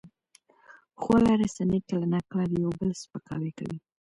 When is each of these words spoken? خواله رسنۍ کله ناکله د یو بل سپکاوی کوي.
خواله 1.01 1.33
رسنۍ 1.41 1.79
کله 1.89 2.05
ناکله 2.13 2.45
د 2.49 2.53
یو 2.63 2.71
بل 2.79 2.89
سپکاوی 3.01 3.51
کوي. 3.57 3.77